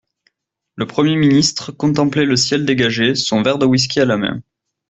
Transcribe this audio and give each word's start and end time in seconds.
Le 0.77 0.87
premier 0.87 1.15
ministre 1.15 1.71
contemplait 1.71 2.25
le 2.25 2.35
ciel 2.35 2.65
dégagé, 2.65 3.13
son 3.13 3.43
verre 3.43 3.59
de 3.59 3.67
whisky 3.67 3.99
à 3.99 4.05
la 4.05 4.17
main. 4.17 4.41